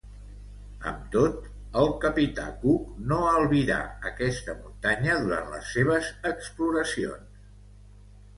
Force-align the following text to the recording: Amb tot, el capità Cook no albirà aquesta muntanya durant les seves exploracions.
Amb 0.91 1.01
tot, 1.15 1.35
el 1.81 1.91
capità 2.05 2.45
Cook 2.63 2.87
no 3.11 3.19
albirà 3.33 3.77
aquesta 4.13 4.57
muntanya 4.63 5.19
durant 5.27 5.53
les 5.53 5.69
seves 5.77 6.11
exploracions. 6.33 7.47